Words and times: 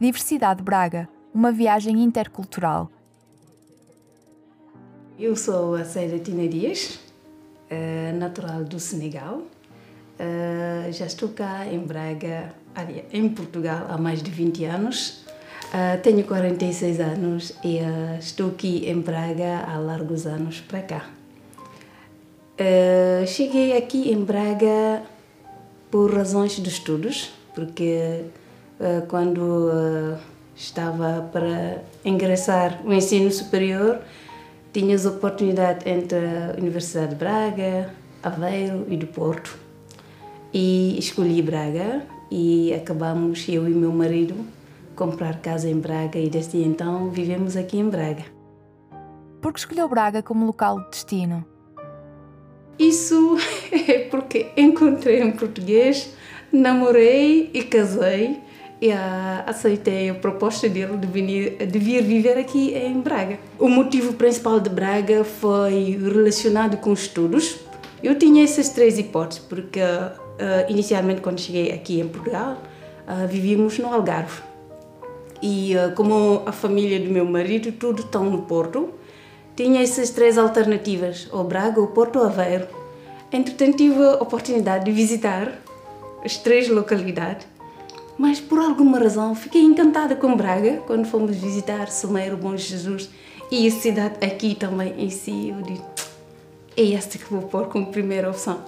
Diversidade 0.00 0.60
Braga, 0.60 1.08
uma 1.32 1.52
viagem 1.52 2.02
intercultural. 2.02 2.90
Eu 5.16 5.36
sou 5.36 5.76
a 5.76 5.84
Célia 5.84 6.18
Tina 6.18 6.48
Dias, 6.48 6.98
eh, 7.70 8.12
natural 8.12 8.64
do 8.64 8.80
Senegal. 8.80 9.42
Eh, 10.18 10.88
já 10.90 11.06
estou 11.06 11.28
cá 11.28 11.64
em 11.66 11.78
Braga, 11.78 12.52
em 13.12 13.28
Portugal, 13.28 13.86
há 13.88 13.96
mais 13.96 14.20
de 14.20 14.32
20 14.32 14.64
anos. 14.64 15.24
Eh, 15.72 15.96
tenho 15.98 16.24
46 16.24 16.98
anos 16.98 17.52
e 17.62 17.78
estou 18.18 18.48
aqui 18.50 18.90
em 18.90 19.00
Braga 19.00 19.64
há 19.64 19.78
largos 19.78 20.26
anos 20.26 20.60
para 20.60 20.82
cá. 20.82 21.08
Cheguei 23.28 23.76
aqui 23.76 24.10
em 24.10 24.24
Braga 24.24 25.04
por 25.88 26.12
razões 26.12 26.52
de 26.60 26.68
estudos, 26.68 27.32
porque 27.54 28.24
quando 29.08 30.18
estava 30.54 31.28
para 31.32 31.82
ingressar 32.04 32.82
no 32.84 32.92
ensino 32.92 33.30
superior, 33.30 34.00
tinhas 34.72 35.06
oportunidade 35.06 35.88
entre 35.88 36.18
a 36.18 36.54
Universidade 36.58 37.10
de 37.10 37.14
Braga, 37.16 37.94
Aveiro 38.22 38.86
e 38.88 38.96
do 38.96 39.06
Porto. 39.06 39.56
E 40.52 40.98
escolhi 40.98 41.42
Braga 41.42 42.02
e 42.30 42.72
acabamos, 42.74 43.48
eu 43.48 43.68
e 43.68 43.74
meu 43.74 43.92
marido, 43.92 44.34
comprar 44.94 45.40
casa 45.40 45.68
em 45.68 45.78
Braga 45.78 46.18
e 46.18 46.28
desde 46.28 46.58
então 46.58 47.10
vivemos 47.10 47.56
aqui 47.56 47.78
em 47.78 47.88
Braga. 47.88 48.24
Por 49.40 49.52
que 49.52 49.58
escolheu 49.58 49.88
Braga 49.88 50.22
como 50.22 50.46
local 50.46 50.80
de 50.84 50.90
destino? 50.90 51.44
Isso 52.78 53.36
é 53.88 54.00
porque 54.08 54.50
encontrei 54.56 55.22
um 55.22 55.32
português, 55.32 56.12
namorei 56.52 57.50
e 57.52 57.62
casei 57.62 58.43
e 58.84 58.90
uh, 58.90 58.94
aceitei 59.46 60.10
a 60.10 60.14
proposta 60.14 60.68
dele 60.68 60.98
de, 60.98 61.06
vir, 61.06 61.56
de 61.66 61.78
vir 61.78 62.02
viver 62.02 62.36
aqui 62.36 62.74
em 62.74 63.00
Braga. 63.00 63.38
O 63.58 63.66
motivo 63.66 64.12
principal 64.12 64.60
de 64.60 64.68
Braga 64.68 65.24
foi 65.24 65.98
relacionado 66.02 66.76
com 66.76 66.92
estudos. 66.92 67.56
Eu 68.02 68.18
tinha 68.18 68.44
essas 68.44 68.68
três 68.68 68.98
hipóteses, 68.98 69.42
porque 69.42 69.80
uh, 69.80 70.14
inicialmente, 70.68 71.22
quando 71.22 71.40
cheguei 71.40 71.72
aqui 71.72 71.98
em 71.98 72.06
Portugal, 72.06 72.58
uh, 73.08 73.26
vivíamos 73.26 73.78
no 73.78 73.90
Algarve. 73.90 74.42
E 75.42 75.74
como 75.94 76.42
a 76.46 76.52
família 76.52 76.98
do 77.00 77.10
meu 77.10 77.24
marido, 77.24 77.72
tudo 77.72 78.00
estão 78.00 78.24
no 78.24 78.42
Porto, 78.42 78.90
tinha 79.56 79.82
essas 79.82 80.08
três 80.10 80.38
alternativas, 80.38 81.28
ou 81.32 81.44
Braga, 81.44 81.80
ou 81.80 81.88
Porto 81.88 82.18
ou 82.18 82.24
Aveiro. 82.24 82.66
Entretanto, 83.30 83.76
tive 83.76 84.02
a 84.02 84.14
oportunidade 84.14 84.86
de 84.86 84.92
visitar 84.92 85.52
as 86.24 86.38
três 86.38 86.68
localidades 86.68 87.46
mas 88.18 88.40
por 88.40 88.58
alguma 88.58 88.98
razão 88.98 89.34
fiquei 89.34 89.62
encantada 89.62 90.14
com 90.14 90.36
Braga 90.36 90.82
quando 90.86 91.06
fomos 91.06 91.36
visitar 91.36 91.90
Someiro 91.90 92.36
Bom 92.36 92.56
Jesus 92.56 93.10
e 93.50 93.66
a 93.66 93.70
cidade 93.70 94.24
aqui 94.24 94.54
também 94.54 94.94
em 94.98 95.10
si. 95.10 95.50
Eu 95.50 95.62
disse, 95.62 95.82
é 96.76 96.92
esta 96.92 97.18
que 97.18 97.24
vou 97.32 97.42
pôr 97.42 97.66
como 97.66 97.86
primeira 97.86 98.30
opção. 98.30 98.60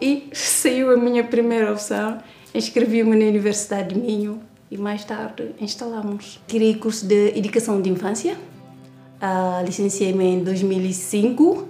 E 0.00 0.28
saiu 0.32 0.92
a 0.92 0.96
minha 0.96 1.24
primeira 1.24 1.72
opção, 1.72 2.18
inscrevi-me 2.54 3.16
na 3.16 3.26
Universidade 3.26 3.94
de 3.94 4.00
Minho 4.00 4.40
e 4.70 4.76
mais 4.76 5.04
tarde 5.04 5.54
instalamos. 5.60 6.40
Tirei 6.46 6.74
curso 6.74 7.06
de 7.06 7.36
Educação 7.36 7.80
de 7.80 7.90
Infância, 7.90 8.36
uh, 9.20 9.64
licenciei-me 9.64 10.24
em 10.24 10.44
2005 10.44 11.68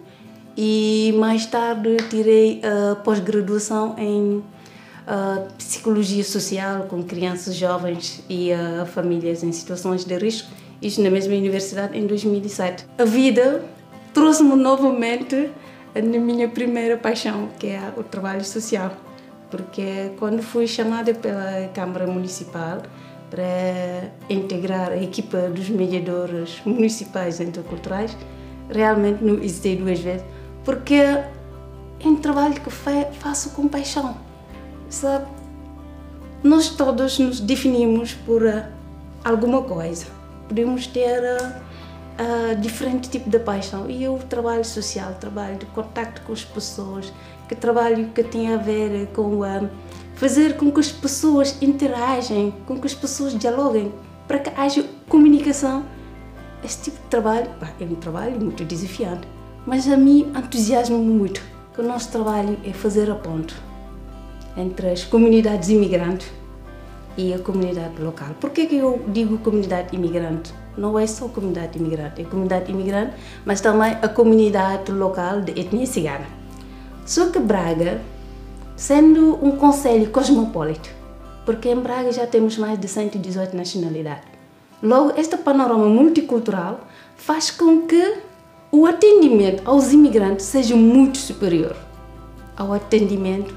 e 0.56 1.14
mais 1.16 1.46
tarde 1.46 1.96
tirei 2.10 2.60
a 2.64 2.96
pós-graduação 2.96 3.94
em 3.96 4.42
uh, 5.08 5.52
psicologia 5.54 6.22
social 6.22 6.84
com 6.84 7.02
crianças 7.02 7.54
jovens 7.54 8.22
e 8.28 8.50
uh, 8.52 8.86
famílias 8.86 9.42
em 9.42 9.50
situações 9.50 10.04
de 10.04 10.16
risco, 10.16 10.50
isto 10.80 11.02
na 11.02 11.10
mesma 11.10 11.34
universidade 11.34 11.98
em 11.98 12.06
2007. 12.06 12.86
A 12.98 13.04
vida 13.04 13.64
trouxe-me 14.12 14.54
novamente 14.54 15.50
na 15.94 16.18
minha 16.18 16.48
primeira 16.48 16.96
paixão, 16.96 17.48
que 17.58 17.68
é 17.68 17.92
o 17.96 18.04
trabalho 18.04 18.44
social, 18.44 18.92
porque 19.50 20.12
quando 20.18 20.42
fui 20.42 20.66
chamada 20.66 21.14
pela 21.14 21.68
Câmara 21.74 22.06
Municipal 22.06 22.82
para 23.30 24.10
integrar 24.30 24.92
a 24.92 24.96
equipa 24.96 25.48
dos 25.48 25.68
mediadores 25.68 26.60
municipais 26.64 27.40
interculturais, 27.40 28.16
realmente 28.70 29.24
não 29.24 29.42
hesitei 29.42 29.76
duas 29.76 29.98
vezes, 29.98 30.24
porque 30.64 30.94
é 30.94 31.28
um 32.04 32.16
trabalho 32.16 32.54
que 32.54 32.70
faço 32.70 33.50
com 33.50 33.66
paixão 33.66 34.28
sabe? 34.88 35.26
Nós 36.42 36.68
todos 36.68 37.18
nos 37.18 37.40
definimos 37.40 38.14
por 38.14 38.42
uh, 38.42 38.64
alguma 39.24 39.62
coisa. 39.62 40.06
Podemos 40.46 40.86
ter 40.86 41.20
uh, 41.20 41.52
uh, 42.18 42.60
diferente 42.60 43.10
tipo 43.10 43.28
de 43.28 43.38
paixão. 43.38 43.90
E 43.90 44.04
eu 44.04 44.18
trabalho 44.28 44.64
social, 44.64 45.14
trabalho 45.14 45.56
de 45.56 45.66
contato 45.66 46.22
com 46.22 46.32
as 46.32 46.44
pessoas, 46.44 47.12
que 47.48 47.54
trabalho 47.54 48.08
que 48.14 48.22
tem 48.22 48.52
a 48.52 48.56
ver 48.56 49.08
com 49.08 49.40
fazer 50.14 50.56
com 50.56 50.70
que 50.70 50.80
as 50.80 50.92
pessoas 50.92 51.60
interagem, 51.60 52.54
com 52.66 52.78
que 52.78 52.86
as 52.86 52.94
pessoas 52.94 53.36
dialoguem, 53.36 53.92
para 54.26 54.38
que 54.38 54.50
haja 54.60 54.84
comunicação. 55.08 55.84
Esse 56.62 56.82
tipo 56.82 56.98
de 56.98 57.08
trabalho 57.08 57.50
é 57.80 57.84
um 57.84 57.94
trabalho 57.94 58.38
muito 58.40 58.64
desafiante, 58.64 59.26
mas 59.64 59.88
a 59.88 59.96
mim 59.96 60.32
entusiasma-me 60.36 61.04
muito. 61.04 61.40
Que 61.72 61.80
o 61.80 61.84
nosso 61.84 62.10
trabalho 62.10 62.58
é 62.64 62.72
fazer 62.72 63.08
a 63.10 63.14
ponte 63.14 63.54
entre 64.58 64.90
as 64.90 65.04
comunidades 65.04 65.68
imigrantes 65.68 66.28
e 67.16 67.32
a 67.32 67.38
comunidade 67.38 68.00
local. 68.02 68.28
Por 68.40 68.50
que, 68.50 68.66
que 68.66 68.76
eu 68.76 69.02
digo 69.08 69.38
comunidade 69.38 69.94
imigrante? 69.94 70.52
Não 70.76 70.98
é 70.98 71.06
só 71.06 71.28
comunidade 71.28 71.78
imigrante, 71.78 72.22
é 72.22 72.24
comunidade 72.24 72.70
imigrante, 72.70 73.14
mas 73.44 73.60
também 73.60 73.96
a 74.02 74.08
comunidade 74.08 74.92
local 74.92 75.40
de 75.40 75.58
etnia 75.58 75.86
cigana. 75.86 76.26
Só 77.06 77.26
que 77.26 77.38
Braga, 77.38 78.00
sendo 78.76 79.38
um 79.44 79.52
conselho 79.52 80.10
cosmopolita, 80.10 80.90
porque 81.46 81.68
em 81.68 81.80
Braga 81.80 82.12
já 82.12 82.26
temos 82.26 82.58
mais 82.58 82.78
de 82.78 82.86
118 82.86 83.56
nacionalidades, 83.56 84.28
logo 84.82 85.18
este 85.18 85.36
panorama 85.36 85.86
multicultural 85.86 86.80
faz 87.16 87.50
com 87.50 87.82
que 87.82 88.18
o 88.70 88.86
atendimento 88.86 89.62
aos 89.64 89.92
imigrantes 89.92 90.46
seja 90.46 90.76
muito 90.76 91.18
superior 91.18 91.87
ao 92.58 92.72
atendimento 92.72 93.54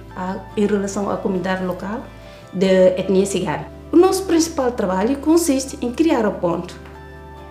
em 0.56 0.66
relação 0.66 1.10
à 1.10 1.18
comunidade 1.18 1.66
local 1.66 2.06
de 2.54 2.90
etnia 2.98 3.26
cigana. 3.26 3.66
O 3.92 3.98
nosso 3.98 4.24
principal 4.26 4.72
trabalho 4.72 5.18
consiste 5.18 5.78
em 5.82 5.92
criar 5.92 6.26
a 6.26 6.32
ponte 6.32 6.76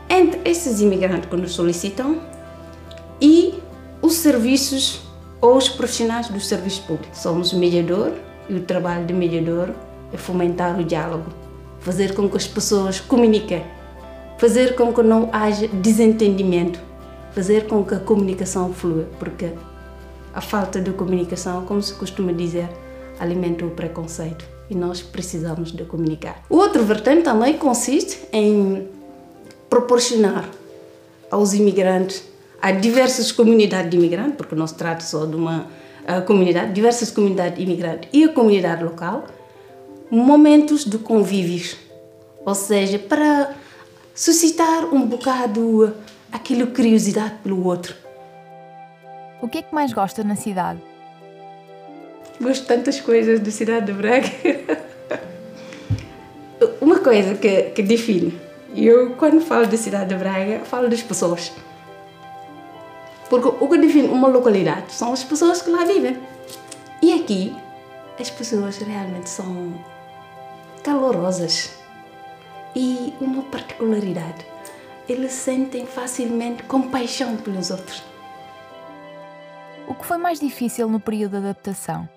entre 0.09 0.41
esses 0.49 0.81
imigrantes 0.81 1.29
que 1.29 1.37
nos 1.37 1.53
solicitam 1.53 2.21
e 3.21 3.55
os 4.01 4.15
serviços 4.15 5.03
ou 5.41 5.57
os 5.57 5.69
profissionais 5.69 6.29
dos 6.29 6.47
serviços 6.47 6.81
públicos. 6.81 7.19
Somos 7.19 7.53
mediador 7.53 8.13
e 8.49 8.55
o 8.55 8.61
trabalho 8.61 9.05
de 9.05 9.13
mediador 9.13 9.71
é 10.13 10.17
fomentar 10.17 10.79
o 10.79 10.85
diálogo, 10.85 11.27
fazer 11.81 12.15
com 12.15 12.29
que 12.29 12.37
as 12.37 12.47
pessoas 12.47 13.01
comuniquem, 13.01 13.63
fazer 14.39 14.75
com 14.75 14.93
que 14.93 15.03
não 15.03 15.29
haja 15.33 15.69
desentendimento, 15.69 16.81
fazer 17.33 17.67
com 17.67 17.85
que 17.85 17.95
a 17.95 18.01
comunicação 18.01 18.73
flua, 18.73 19.07
porque 19.19 19.51
a 20.35 20.41
falta 20.41 20.81
de 20.81 20.93
comunicação, 20.93 21.65
como 21.65 21.83
se 21.83 21.95
costuma 21.95 22.33
dizer, 22.33 22.69
alimenta 23.19 23.65
o 23.65 23.71
preconceito 23.71 24.45
e 24.69 24.75
nós 24.75 25.03
precisamos 25.03 25.73
de 25.73 25.85
comunicar. 25.85 26.45
O 26.49 26.57
outro 26.57 26.85
vertente 26.85 27.23
também 27.23 27.59
consiste 27.59 28.29
em 28.33 28.89
proporcionar 29.69 30.49
aos 31.31 31.53
imigrantes, 31.53 32.25
a 32.63 32.71
diversas 32.71 33.33
comunidades 33.33 33.91
de 33.91 33.97
imigrantes, 33.97 34.37
porque 34.37 34.55
não 34.55 34.67
se 34.67 34.75
trata 34.75 35.01
só 35.01 35.25
de 35.25 35.35
uma 35.35 35.63
uh, 35.63 36.25
comunidade, 36.27 36.73
diversas 36.73 37.11
comunidades 37.11 37.63
imigrantes 37.63 38.09
e 38.13 38.25
a 38.25 38.33
comunidade 38.33 38.85
local, 38.85 39.27
momentos 40.11 40.85
de 40.85 40.99
convívios, 40.99 41.77
ou 42.45 42.55
seja, 42.55 42.99
para 42.99 43.55
suscitar 44.15 44.93
um 44.93 45.07
bocado 45.07 45.95
aquela 46.33 46.67
curiosidade 46.67 47.35
pelo 47.43 47.65
outro 47.65 47.95
o 49.41 49.49
que 49.49 49.59
é 49.59 49.63
que 49.63 49.75
mais 49.75 49.93
gosta 49.93 50.23
na 50.23 50.37
cidade? 50.37 50.81
Gosto 52.41 52.63
de 52.63 52.69
tantas 52.69 53.01
coisas 53.01 53.41
da 53.41 53.51
cidade 53.51 53.87
de 53.87 53.93
Braga. 53.93 54.31
Uma 56.81 56.99
coisa 56.99 57.35
que, 57.35 57.63
que 57.71 57.83
define, 57.83 58.39
eu 58.75 59.15
quando 59.17 59.41
falo 59.41 59.67
da 59.67 59.77
cidade 59.77 60.11
de 60.11 60.15
Braga, 60.15 60.61
falo 60.65 60.89
das 60.89 61.03
pessoas. 61.03 61.53
Porque 63.29 63.49
o 63.49 63.69
que 63.69 63.79
define 63.79 64.09
uma 64.09 64.29
localidade 64.29 64.93
são 64.93 65.13
as 65.13 65.23
pessoas 65.23 65.63
que 65.63 65.71
lá 65.71 65.85
vivem. 65.85 66.19
E 67.01 67.13
aqui, 67.13 67.55
as 68.19 68.29
pessoas 68.29 68.77
realmente 68.79 69.31
são 69.31 69.73
calorosas. 70.83 71.71
E 72.75 73.15
uma 73.21 73.43
particularidade, 73.45 74.45
eles 75.09 75.33
sentem 75.33 75.87
facilmente 75.87 76.65
compaixão 76.65 77.37
pelos 77.37 77.71
outros. 77.71 78.10
O 79.91 79.95
que 79.95 80.07
foi 80.07 80.19
mais 80.19 80.39
difícil 80.39 80.89
no 80.89 81.01
período 81.01 81.33
de 81.33 81.37
adaptação? 81.39 82.09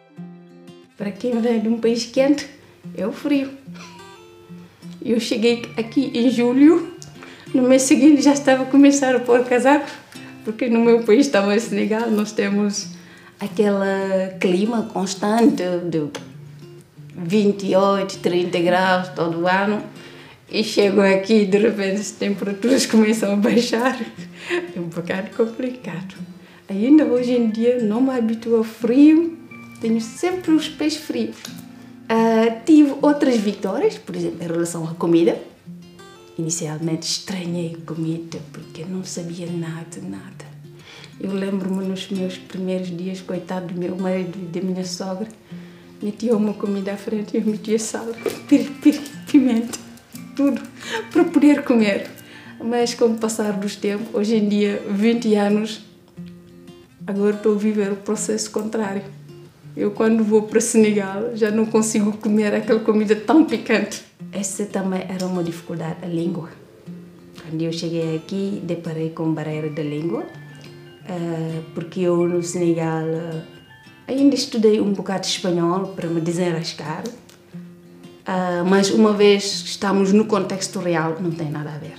Para 0.96 1.10
quem 1.10 1.42
vem 1.42 1.60
de 1.60 1.68
um 1.68 1.80
país 1.80 2.06
quente, 2.06 2.48
é 2.96 3.08
o 3.08 3.12
frio. 3.12 3.50
Eu 5.04 5.20
cheguei 5.20 5.64
aqui 5.76 6.12
em 6.14 6.30
julho, 6.30 6.94
no 7.52 7.64
mês 7.64 7.82
seguinte 7.82 8.22
já 8.22 8.34
estava 8.34 8.62
a 8.62 8.66
começar 8.68 9.16
a 9.16 9.20
pôr 9.20 9.44
casaco, 9.46 9.90
porque 10.46 10.70
no 10.70 10.82
meu 10.82 11.02
país, 11.02 11.26
estava 11.26 11.56
em 11.56 11.60
Senegal, 11.60 12.12
nós 12.12 12.32
temos 12.32 12.90
aquele 13.40 14.38
clima 14.40 14.84
constante 14.94 15.64
de 15.90 16.12
28, 17.16 18.20
30 18.20 18.60
graus 18.60 19.08
todo 19.16 19.48
ano. 19.48 19.82
E 20.48 20.64
chego 20.64 21.02
aqui 21.02 21.42
e 21.42 21.46
de 21.48 21.58
repente 21.58 22.02
as 22.02 22.12
temperaturas 22.12 22.86
começam 22.86 23.34
a 23.34 23.36
baixar. 23.36 24.00
É 24.76 24.80
um 24.80 24.90
bocado 24.90 25.36
complicado. 25.36 26.33
Ainda 26.74 27.06
hoje 27.06 27.34
em 27.34 27.52
dia 27.52 27.84
não 27.84 28.02
me 28.02 28.10
habituo 28.10 28.58
ao 28.58 28.64
frio, 28.64 29.38
tenho 29.80 30.02
sempre 30.02 30.52
os 30.52 30.68
pés 30.68 30.98
frios. 30.98 31.36
Uh, 31.38 32.66
tive 32.66 32.96
outras 33.00 33.38
vitórias, 33.38 33.98
por 33.98 34.16
exemplo, 34.16 34.44
em 34.44 34.48
relação 34.48 34.84
à 34.88 34.96
comida. 34.96 35.40
Inicialmente 36.38 37.08
estranhei 37.08 37.78
comida 37.86 38.40
porque 38.52 38.84
não 38.84 39.04
sabia 39.04 39.46
nada, 39.46 40.02
nada. 40.02 40.46
Eu 41.22 41.32
lembro-me 41.32 41.86
nos 41.86 42.10
meus 42.10 42.40
primeiros 42.40 42.90
dias, 42.90 43.22
coitado 43.22 43.72
do 43.72 43.80
meu 43.80 43.96
marido 43.96 44.36
e 44.36 44.46
da 44.46 44.66
minha 44.66 44.84
sogra, 44.84 45.28
metia 46.02 46.36
uma 46.36 46.56
comida 46.56 46.94
à 46.94 46.98
frente 46.98 47.38
e 47.38 47.40
eu 47.40 47.46
metia 47.46 47.78
sal, 47.78 48.08
pimenta, 49.32 49.78
tudo, 50.36 50.60
para 51.12 51.24
poder 51.26 51.64
comer. 51.64 52.10
Mas 52.60 52.96
com 52.96 53.06
o 53.06 53.18
passar 53.18 53.54
dos 53.54 53.76
tempos, 53.76 54.08
hoje 54.12 54.38
em 54.38 54.50
dia, 54.50 54.82
20 54.90 55.36
anos, 55.36 55.93
agora 57.06 57.36
estou 57.36 57.56
a 57.56 57.58
viver 57.58 57.92
o 57.92 57.96
processo 57.98 58.52
contrário. 58.52 59.04
Eu, 59.76 59.92
quando 59.92 60.24
vou 60.24 60.44
para 60.44 60.62
Senegal, 60.62 61.36
já 61.36 61.50
não 61.50 61.66
consigo 61.66 62.16
comer 62.18 62.54
aquela 62.54 62.80
comida 62.80 63.16
tão 63.16 63.44
picante. 63.46 64.04
Essa 64.32 64.66
também 64.66 65.04
era 65.10 65.26
uma 65.26 65.44
dificuldade, 65.44 65.98
a 66.04 66.08
língua. 66.08 66.50
Quando 67.42 67.62
eu 67.62 67.74
cheguei 67.74 68.16
aqui, 68.16 68.62
deparei 68.64 69.10
com 69.10 69.34
barreira 69.34 69.70
da 69.70 69.82
língua, 69.82 70.26
eh, 71.08 71.62
porque 71.74 72.02
eu 72.02 72.28
no 72.28 72.42
Senegal 72.44 73.04
eh, 73.06 73.42
ainda 74.08 74.36
estudei 74.36 74.80
um 74.80 74.94
bocado 74.94 75.22
de 75.22 75.28
espanhol 75.28 75.88
para 75.88 76.08
me 76.08 76.22
desenrascar, 76.22 77.04
eh, 78.26 78.64
mas 78.66 78.92
uma 78.92 79.12
vez 79.12 79.44
estamos 79.66 80.14
no 80.14 80.26
contexto 80.26 80.80
real, 80.80 81.18
não 81.20 81.32
tem 81.32 81.50
nada 81.50 81.72
a 81.72 81.78
ver. 81.80 81.98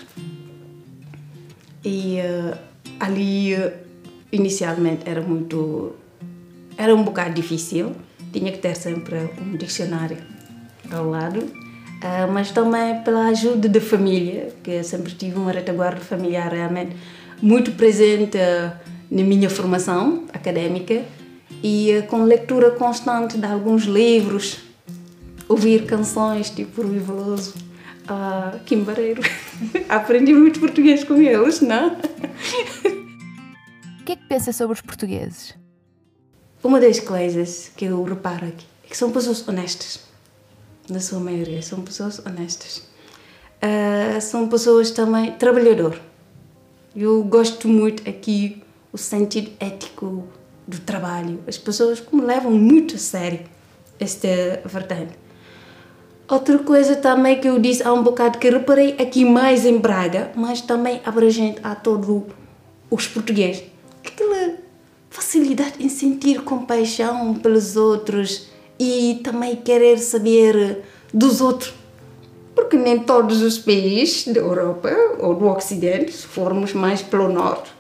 E 1.85 2.19
ali, 2.99 3.55
inicialmente, 4.35 5.09
era 5.09 5.21
muito 5.21 5.93
era 6.77 6.95
um 6.95 7.03
bocado 7.03 7.35
difícil, 7.35 7.93
tinha 8.33 8.51
que 8.51 8.59
ter 8.59 8.77
sempre 8.77 9.17
um 9.41 9.57
dicionário 9.57 10.19
ao 10.91 11.09
lado, 11.09 11.39
uh, 11.39 12.33
mas 12.33 12.51
também 12.51 13.01
pela 13.03 13.29
ajuda 13.29 13.69
da 13.69 13.81
família, 13.81 14.53
que 14.63 14.83
sempre 14.83 15.13
tive 15.13 15.37
uma 15.37 15.53
retaguarda 15.53 16.01
familiar 16.01 16.53
realmente 16.53 16.97
muito 17.41 17.73
presente 17.73 18.37
uh, 18.37 18.73
na 19.11 19.23
minha 19.23 19.49
formação 19.49 20.25
académica 20.33 21.05
e 21.63 21.97
uh, 21.97 22.07
com 22.09 22.25
leitura 22.25 22.73
constante 22.73 23.39
de 23.39 23.47
alguns 23.47 23.85
livros, 23.85 24.59
ouvir 25.49 25.85
canções 25.87 26.51
tipo 26.51 26.83
Rui 26.83 26.99
Veloso, 26.99 27.55
Kim 28.67 28.83
Barreiro. 28.83 29.23
Aprendi 29.89 30.35
muito 30.35 30.61
português 30.61 31.05
com 31.05 31.15
eles, 31.17 31.61
não? 31.61 31.97
O 34.05 34.06
que 34.06 34.12
é 34.12 34.17
que 34.17 34.27
pensa 34.27 34.53
sobre 34.53 34.75
os 34.75 34.83
portugueses? 34.83 35.55
Uma 36.62 36.79
das 36.79 37.01
coisas 37.01 37.71
que 37.75 37.87
eu 37.87 38.05
reparo 38.05 38.49
aqui 38.49 38.67
é 38.85 38.87
que 38.87 38.99
são 38.99 39.11
pessoas 39.11 39.49
honestas. 39.49 39.99
Na 40.91 41.01
sua 41.01 41.21
maioria, 41.21 41.62
são 41.62 41.81
pessoas 41.81 42.19
honestas. 42.19 42.83
Uh, 43.62 44.21
são 44.21 44.47
pessoas 44.47 44.91
também 44.91 45.33
trabalhador. 45.33 45.99
Eu 46.95 47.25
gosto 47.25 47.67
muito 47.67 48.06
aqui 48.06 48.62
o 48.93 48.99
sentido 48.99 49.53
ético 49.59 50.29
do 50.69 50.79
trabalho. 50.81 51.43
As 51.47 51.56
pessoas 51.56 51.99
como 51.99 52.27
levam 52.27 52.53
muito 52.53 52.97
a 52.97 52.99
sério 52.99 53.41
esta 53.99 54.29
vertente. 54.67 55.15
Outra 56.29 56.59
coisa 56.59 56.95
também 56.95 57.41
que 57.41 57.49
eu 57.49 57.59
disse 57.59 57.83
há 57.83 57.91
um 57.91 58.03
bocado 58.03 58.37
que 58.37 58.51
reparei 58.51 58.99
aqui 59.01 59.25
mais 59.25 59.65
em 59.65 59.79
Braga, 59.79 60.31
mas 60.37 60.61
também 60.61 61.01
abrangente 61.06 61.59
a 61.62 61.75
todos 61.75 62.25
os 62.91 63.09
portugueses. 63.09 63.73
Facilidade 65.15 65.75
em 65.79 65.89
sentir 65.89 66.43
compaixão 66.43 67.35
pelos 67.35 67.77
outros 67.77 68.49
e 68.77 69.21
também 69.23 69.55
querer 69.55 69.97
saber 69.99 70.83
dos 71.13 71.41
outros. 71.41 71.73
Porque 72.53 72.77
nem 72.77 72.99
todos 72.99 73.41
os 73.41 73.57
países 73.57 74.27
da 74.27 74.41
Europa 74.41 74.91
ou 75.21 75.37
do 75.37 75.47
Ocidente, 75.47 76.11
se 76.11 76.27
formos 76.27 76.73
mais 76.73 77.01
pelo 77.01 77.33
Norte, 77.33 77.71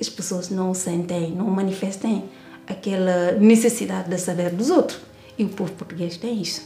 as 0.00 0.08
pessoas 0.08 0.48
não 0.48 0.72
sentem, 0.72 1.32
não 1.32 1.44
manifestem 1.44 2.24
aquela 2.66 3.32
necessidade 3.32 4.08
de 4.08 4.16
saber 4.16 4.52
dos 4.52 4.70
outros. 4.70 5.00
E 5.36 5.44
o 5.44 5.50
povo 5.50 5.72
português 5.72 6.16
tem 6.16 6.40
isso. 6.40 6.62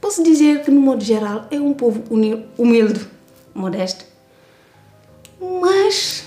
Posso 0.00 0.22
dizer 0.22 0.62
que, 0.64 0.70
no 0.70 0.80
modo 0.80 1.04
geral, 1.04 1.46
é 1.50 1.60
um 1.60 1.74
povo 1.74 2.02
humilde, 2.56 3.06
modesto, 3.54 4.06
mas 5.38 6.24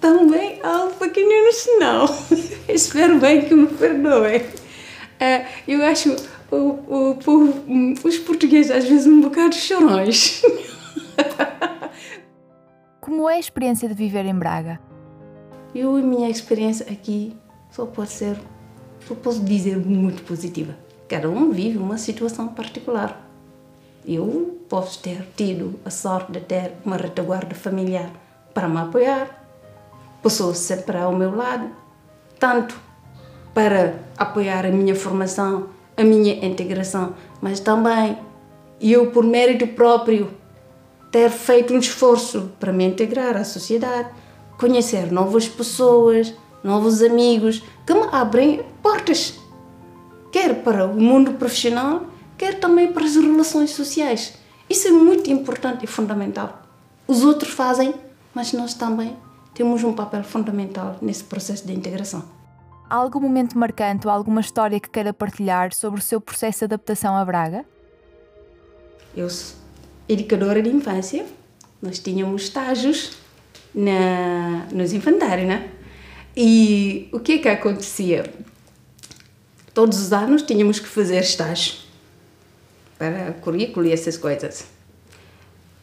também 0.00 0.43
um 0.68 0.92
pequenino 0.92 1.52
sinal. 1.52 2.06
Espero 2.68 3.18
bem 3.18 3.42
que 3.46 3.54
me 3.54 3.66
perdoem. 3.66 4.40
Uh, 4.40 5.46
eu 5.68 5.84
acho 5.84 6.16
o, 6.50 6.56
o, 6.56 7.18
o, 7.26 7.94
os 8.04 8.18
portugueses 8.18 8.70
às 8.70 8.84
vezes 8.84 9.06
um 9.06 9.20
bocado 9.20 9.54
chorões. 9.54 10.42
Como 13.00 13.28
é 13.28 13.34
a 13.34 13.38
experiência 13.38 13.88
de 13.88 13.94
viver 13.94 14.24
em 14.24 14.34
Braga? 14.34 14.80
Eu, 15.74 15.96
a 15.96 16.00
minha 16.00 16.30
experiência 16.30 16.86
aqui 16.90 17.36
só 17.70 17.84
pode 17.84 18.12
ser, 18.12 18.38
só 19.06 19.14
posso 19.14 19.40
dizer, 19.40 19.76
muito 19.76 20.22
positiva. 20.22 20.76
Cada 21.08 21.28
um 21.28 21.50
vive 21.50 21.76
uma 21.78 21.98
situação 21.98 22.48
particular. 22.48 23.28
Eu 24.06 24.60
posso 24.68 25.00
ter 25.00 25.26
tido 25.36 25.78
a 25.84 25.90
sorte 25.90 26.32
de 26.32 26.40
ter 26.40 26.72
uma 26.84 26.96
retaguarda 26.96 27.54
familiar 27.54 28.10
para 28.54 28.68
me 28.68 28.78
apoiar, 28.78 29.43
pessoas 30.24 30.56
sempre 30.56 30.96
ao 30.96 31.14
meu 31.14 31.36
lado, 31.36 31.70
tanto 32.40 32.80
para 33.52 33.94
apoiar 34.16 34.64
a 34.64 34.70
minha 34.70 34.96
formação, 34.96 35.68
a 35.96 36.02
minha 36.02 36.44
integração, 36.44 37.14
mas 37.42 37.60
também 37.60 38.18
eu, 38.80 39.10
por 39.10 39.22
mérito 39.22 39.66
próprio, 39.68 40.30
ter 41.12 41.30
feito 41.30 41.74
um 41.74 41.78
esforço 41.78 42.50
para 42.58 42.72
me 42.72 42.84
integrar 42.84 43.36
à 43.36 43.44
sociedade, 43.44 44.08
conhecer 44.58 45.12
novas 45.12 45.46
pessoas, 45.46 46.34
novos 46.64 47.02
amigos 47.02 47.62
que 47.86 47.92
me 47.92 48.08
abrem 48.10 48.64
portas, 48.82 49.38
quer 50.32 50.62
para 50.64 50.86
o 50.86 50.98
mundo 50.98 51.34
profissional, 51.34 52.06
quer 52.38 52.58
também 52.58 52.92
para 52.92 53.04
as 53.04 53.14
relações 53.14 53.70
sociais. 53.70 54.34
Isso 54.68 54.88
é 54.88 54.90
muito 54.90 55.30
importante 55.30 55.84
e 55.84 55.86
fundamental. 55.86 56.62
Os 57.06 57.22
outros 57.22 57.52
fazem, 57.52 57.94
mas 58.34 58.54
nós 58.54 58.72
também 58.72 59.14
temos 59.54 59.84
um 59.84 59.92
papel 59.92 60.24
fundamental 60.24 60.96
nesse 61.00 61.24
processo 61.24 61.66
de 61.66 61.72
integração. 61.72 62.24
Há 62.90 62.96
algum 62.96 63.20
momento 63.20 63.58
marcante 63.58 64.06
ou 64.06 64.12
alguma 64.12 64.40
história 64.40 64.78
que 64.78 64.90
queira 64.90 65.12
partilhar 65.12 65.72
sobre 65.72 66.00
o 66.00 66.02
seu 66.02 66.20
processo 66.20 66.60
de 66.60 66.64
adaptação 66.66 67.16
a 67.16 67.24
Braga? 67.24 67.64
Eu 69.16 69.30
sou 69.30 69.56
educadora 70.08 70.60
de 70.60 70.68
infância, 70.68 71.24
nós 71.80 71.98
tínhamos 71.98 72.42
estágios 72.42 73.16
na, 73.74 74.66
nos 74.72 74.92
infantários, 74.92 75.48
né? 75.48 75.70
E 76.36 77.08
o 77.12 77.20
que 77.20 77.32
é 77.32 77.38
que 77.38 77.48
acontecia? 77.48 78.32
Todos 79.72 79.98
os 80.00 80.12
anos 80.12 80.42
tínhamos 80.42 80.78
que 80.78 80.86
fazer 80.86 81.20
estágio 81.20 81.74
para 82.98 83.32
currículo 83.40 83.86
e 83.86 83.92
essas 83.92 84.16
coisas. 84.16 84.66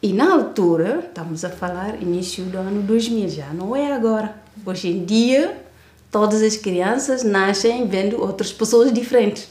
E 0.04 0.14
na 0.14 0.34
altura, 0.34 1.06
estamos 1.08 1.46
a 1.46 1.50
falar 1.52 2.02
início 2.02 2.44
do 2.46 2.58
ano 2.58 2.82
2000, 2.82 3.30
já 3.30 3.54
não 3.54 3.76
é 3.76 3.94
agora. 3.94 4.36
Hoje 4.66 4.88
em 4.88 5.06
dia, 5.06 5.64
todas 6.10 6.42
as 6.42 6.58
crianças 6.58 7.24
nascem 7.24 7.88
vendo 7.88 8.20
outras 8.20 8.52
pessoas 8.52 8.92
diferentes. 8.92 9.48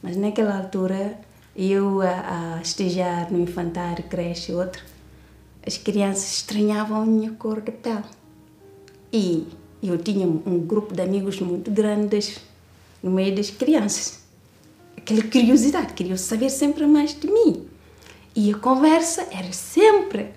Mas 0.00 0.16
naquela 0.16 0.56
altura, 0.56 1.18
eu 1.56 2.00
a, 2.02 2.58
a 2.58 2.62
estagiar 2.62 3.32
no 3.32 3.40
infantário, 3.40 4.04
creche 4.04 4.52
e 4.52 4.54
outro, 4.54 4.80
as 5.66 5.76
crianças 5.76 6.34
estranhavam 6.34 7.02
a 7.02 7.04
minha 7.04 7.32
cor 7.32 7.60
de 7.60 7.72
pele. 7.72 8.04
E 9.12 9.48
eu 9.82 9.98
tinha 9.98 10.24
um 10.24 10.60
grupo 10.60 10.94
de 10.94 11.02
amigos 11.02 11.40
muito 11.40 11.68
grandes 11.68 12.38
no 13.02 13.10
meio 13.10 13.34
das 13.34 13.50
crianças. 13.50 14.20
Aquela 14.96 15.24
curiosidade, 15.24 15.94
queriam 15.94 16.16
saber 16.16 16.48
sempre 16.48 16.86
mais 16.86 17.12
de 17.12 17.26
mim. 17.26 17.69
E 18.34 18.52
a 18.52 18.56
conversa 18.56 19.26
era 19.32 19.52
sempre. 19.52 20.28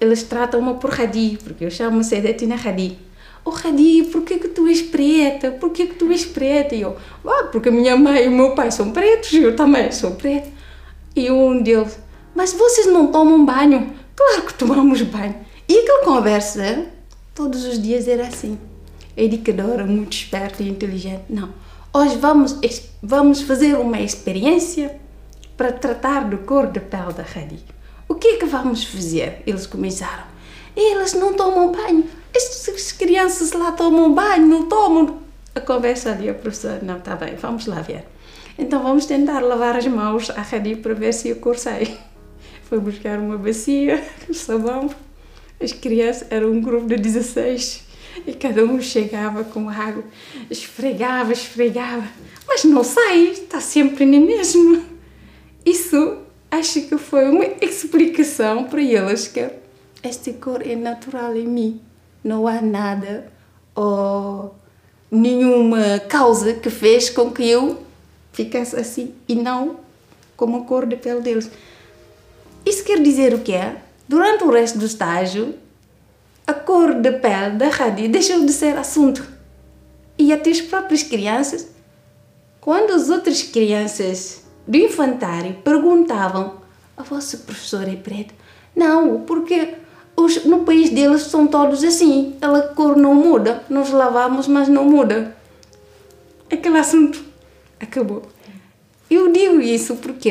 Eles 0.00 0.22
tratam-me 0.22 0.74
por 0.74 0.90
Radi, 0.90 1.38
porque 1.42 1.64
eu 1.64 1.70
chamo 1.70 2.02
Sedetina 2.04 2.56
Radi. 2.56 2.98
Oh 3.44 3.50
Radi, 3.50 4.04
por 4.04 4.22
que, 4.22 4.38
que 4.38 4.48
tu 4.48 4.66
és 4.68 4.82
preta? 4.82 5.50
Por 5.50 5.70
que, 5.70 5.86
que 5.86 5.94
tu 5.94 6.10
és 6.10 6.24
preta? 6.24 6.74
E 6.74 6.82
eu, 6.82 6.96
ah, 7.26 7.48
porque 7.50 7.68
a 7.68 7.72
minha 7.72 7.96
mãe 7.96 8.24
e 8.24 8.28
o 8.28 8.30
meu 8.30 8.54
pai 8.54 8.70
são 8.70 8.92
pretos, 8.92 9.32
e 9.32 9.42
eu 9.42 9.56
também 9.56 9.90
sou 9.92 10.12
preta. 10.12 10.48
E 11.16 11.30
um 11.30 11.62
deles, 11.62 11.98
mas 12.34 12.52
vocês 12.52 12.86
não 12.86 13.08
tomam 13.08 13.44
banho? 13.44 13.92
Claro 14.14 14.42
que 14.42 14.54
tomamos 14.54 15.02
banho. 15.02 15.34
E 15.68 15.78
aquela 15.78 16.04
conversa, 16.04 16.86
todos 17.34 17.64
os 17.64 17.80
dias 17.80 18.06
era 18.06 18.26
assim. 18.26 18.58
A 19.16 19.22
educadora, 19.22 19.84
muito 19.84 20.12
esperta 20.12 20.62
e 20.62 20.68
inteligente, 20.68 21.24
não. 21.28 21.50
Hoje 21.92 22.16
vamos, 22.16 22.58
vamos 23.02 23.42
fazer 23.42 23.76
uma 23.76 24.00
experiência 24.00 25.00
para 25.60 25.72
tratar 25.72 26.24
do 26.24 26.38
cor 26.38 26.68
da 26.68 26.80
pele 26.80 27.12
da 27.12 27.22
Radi. 27.22 27.62
O 28.08 28.14
que 28.14 28.28
é 28.28 28.36
que 28.38 28.46
vamos 28.46 28.82
fazer? 28.82 29.42
Eles 29.46 29.66
começaram. 29.66 30.24
Elas 30.74 31.12
não 31.12 31.34
tomam 31.34 31.70
banho. 31.70 32.08
Estas 32.34 32.92
crianças 32.92 33.52
lá 33.52 33.70
tomam 33.72 34.14
banho, 34.14 34.46
não 34.46 34.66
tomam. 34.70 35.18
A 35.54 35.60
conversa 35.60 36.12
ali, 36.12 36.30
a 36.30 36.32
professora, 36.32 36.80
não, 36.82 36.96
está 36.96 37.14
bem, 37.14 37.34
vamos 37.34 37.66
lá 37.66 37.82
ver. 37.82 38.06
Então 38.58 38.82
vamos 38.82 39.04
tentar 39.04 39.40
lavar 39.40 39.76
as 39.76 39.86
mãos 39.86 40.30
à 40.30 40.40
Radi 40.40 40.76
para 40.76 40.94
ver 40.94 41.12
se 41.12 41.30
a 41.30 41.34
cor 41.34 41.58
sai. 41.58 41.94
Foi 42.64 42.80
buscar 42.80 43.18
uma 43.18 43.36
bacia, 43.36 44.02
sabão. 44.32 44.88
As 45.62 45.72
crianças 45.72 46.26
eram 46.30 46.52
um 46.52 46.62
grupo 46.62 46.86
de 46.86 46.96
16 46.96 47.84
e 48.26 48.32
cada 48.32 48.64
um 48.64 48.80
chegava 48.80 49.44
com 49.44 49.68
água, 49.68 50.04
esfregava, 50.50 51.34
esfregava, 51.34 52.08
mas 52.48 52.64
não 52.64 52.82
sai, 52.82 53.24
está 53.24 53.60
sempre 53.60 54.06
no 54.06 54.24
mesmo. 54.24 54.99
Isso 55.64 56.18
acho 56.50 56.82
que 56.82 56.96
foi 56.98 57.28
uma 57.30 57.44
explicação 57.60 58.64
para 58.64 58.82
eles 58.82 59.28
que 59.28 59.48
esta 60.02 60.32
cor 60.32 60.66
é 60.66 60.74
natural 60.74 61.36
em 61.36 61.46
mim. 61.46 61.80
Não 62.24 62.46
há 62.46 62.60
nada 62.60 63.30
ou 63.74 64.54
nenhuma 65.10 65.98
causa 66.08 66.54
que 66.54 66.70
fez 66.70 67.10
com 67.10 67.30
que 67.30 67.48
eu 67.48 67.82
ficasse 68.32 68.76
assim 68.76 69.14
e 69.28 69.34
não 69.34 69.80
como 70.36 70.58
a 70.58 70.64
cor 70.64 70.86
da 70.86 70.96
pele 70.96 71.20
deles. 71.20 71.50
Isso 72.64 72.84
quer 72.84 73.02
dizer 73.02 73.34
o 73.34 73.40
quê? 73.40 73.60
Durante 74.08 74.44
o 74.44 74.50
resto 74.50 74.78
do 74.78 74.86
estágio, 74.86 75.54
a 76.46 76.54
cor 76.54 76.94
da 76.94 77.12
pele 77.12 77.56
da 77.56 77.68
rádio 77.68 78.10
deixou 78.10 78.44
de 78.44 78.52
ser 78.52 78.76
assunto. 78.76 79.26
E 80.18 80.32
até 80.32 80.50
as 80.50 80.60
próprias 80.60 81.02
crianças, 81.02 81.68
quando 82.60 82.92
as 82.92 83.08
outras 83.08 83.42
crianças 83.42 84.42
do 84.66 84.76
infantário 84.76 85.54
perguntavam: 85.64 86.60
A 86.96 87.02
vossa 87.02 87.38
professora 87.38 87.90
é 87.90 87.96
preta? 87.96 88.34
Não, 88.74 89.20
porque 89.20 89.74
os, 90.16 90.44
no 90.44 90.64
país 90.64 90.90
deles 90.90 91.22
são 91.22 91.46
todos 91.46 91.82
assim. 91.82 92.36
A 92.40 92.62
cor 92.74 92.96
não 92.96 93.14
muda. 93.14 93.64
Nós 93.68 93.90
lavamos, 93.90 94.46
mas 94.46 94.68
não 94.68 94.84
muda. 94.84 95.36
Aquele 96.50 96.78
assunto 96.78 97.24
acabou. 97.78 98.22
Eu 99.10 99.32
digo 99.32 99.60
isso 99.60 99.96
porque 99.96 100.30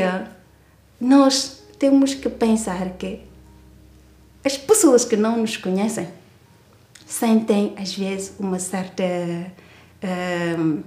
nós 0.99 1.63
temos 1.77 2.13
que 2.13 2.29
pensar 2.29 2.91
que 2.97 3.21
as 4.43 4.57
pessoas 4.57 5.03
que 5.03 5.17
não 5.17 5.37
nos 5.37 5.57
conhecem 5.57 6.07
sentem 7.05 7.73
às 7.77 7.93
vezes 7.93 8.33
uma 8.39 8.59
certa 8.59 9.03
uh, 10.03 10.83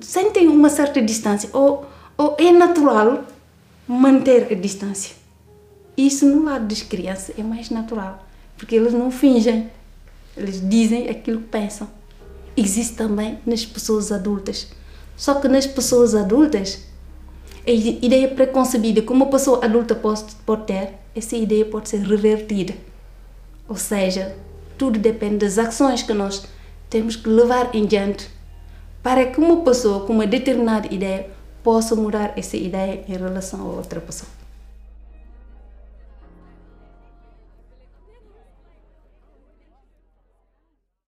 sentem 0.00 0.48
uma 0.48 0.68
certa 0.68 1.00
distância. 1.02 1.48
Ou, 1.52 1.86
ou 2.16 2.36
é 2.38 2.50
natural 2.50 3.24
manter 3.86 4.48
a 4.50 4.54
distância. 4.54 5.14
Isso 5.96 6.26
no 6.26 6.44
lado 6.44 6.66
das 6.66 6.82
crianças 6.82 7.38
é 7.38 7.42
mais 7.42 7.70
natural 7.70 8.26
porque 8.56 8.74
eles 8.74 8.92
não 8.92 9.10
fingem. 9.10 9.70
Eles 10.36 10.66
dizem 10.68 11.08
aquilo 11.08 11.40
que 11.40 11.48
pensam. 11.48 11.88
Existe 12.56 12.96
também 12.96 13.38
nas 13.46 13.64
pessoas 13.64 14.10
adultas. 14.10 14.68
Só 15.16 15.34
que 15.34 15.48
nas 15.48 15.66
pessoas 15.66 16.14
adultas 16.14 16.84
a 17.66 17.70
ideia 17.70 18.28
preconcebida 18.28 19.02
que 19.02 19.12
uma 19.12 19.26
pessoa 19.26 19.64
adulta 19.64 19.94
pode, 19.94 20.24
pode 20.44 20.66
ter, 20.66 20.94
essa 21.14 21.36
ideia 21.36 21.64
pode 21.64 21.88
ser 21.88 22.00
revertida. 22.00 22.74
Ou 23.68 23.76
seja, 23.76 24.36
tudo 24.78 24.98
depende 24.98 25.38
das 25.38 25.58
ações 25.58 26.02
que 26.02 26.14
nós 26.14 26.44
temos 26.88 27.16
que 27.16 27.28
levar 27.28 27.74
em 27.74 27.84
diante 27.84 28.30
para 29.06 29.24
que 29.24 29.38
uma 29.38 29.62
pessoa 29.62 30.04
com 30.04 30.14
uma 30.14 30.26
determinada 30.26 30.92
ideia 30.92 31.30
possa 31.62 31.94
mudar 31.94 32.36
essa 32.36 32.56
ideia 32.56 33.04
em 33.06 33.12
relação 33.12 33.60
a 33.60 33.76
outra 33.76 34.00
pessoa. 34.00 34.45